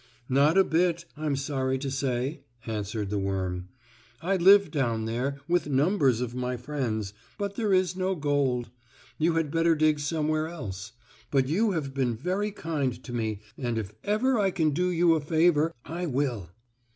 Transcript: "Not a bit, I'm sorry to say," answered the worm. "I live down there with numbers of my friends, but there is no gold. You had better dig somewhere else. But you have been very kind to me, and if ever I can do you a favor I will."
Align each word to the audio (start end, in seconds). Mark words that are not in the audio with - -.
"Not 0.29 0.57
a 0.57 0.63
bit, 0.63 1.05
I'm 1.15 1.35
sorry 1.35 1.77
to 1.77 1.91
say," 1.91 2.41
answered 2.65 3.11
the 3.11 3.19
worm. 3.19 3.67
"I 4.19 4.35
live 4.35 4.71
down 4.71 5.05
there 5.05 5.37
with 5.47 5.69
numbers 5.69 6.21
of 6.21 6.33
my 6.33 6.57
friends, 6.57 7.13
but 7.37 7.53
there 7.55 7.71
is 7.71 7.95
no 7.95 8.15
gold. 8.15 8.71
You 9.19 9.33
had 9.35 9.51
better 9.51 9.75
dig 9.75 9.99
somewhere 9.99 10.47
else. 10.47 10.93
But 11.29 11.47
you 11.47 11.73
have 11.73 11.93
been 11.93 12.15
very 12.15 12.49
kind 12.49 13.03
to 13.03 13.13
me, 13.13 13.41
and 13.59 13.77
if 13.77 13.93
ever 14.03 14.39
I 14.39 14.49
can 14.49 14.71
do 14.71 14.89
you 14.89 15.13
a 15.13 15.21
favor 15.21 15.71
I 15.85 16.07
will." 16.07 16.49